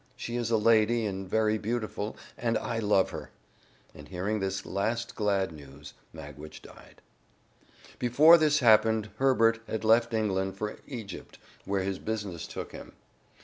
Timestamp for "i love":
2.57-3.11